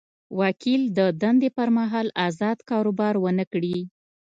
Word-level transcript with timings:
وکیل 0.39 0.81
د 0.97 0.99
دندې 1.21 1.49
پر 1.57 1.69
مهال 1.77 2.07
ازاد 2.27 2.57
کاروبار 2.69 3.13
ونه 3.19 3.45
کړي. 3.53 3.77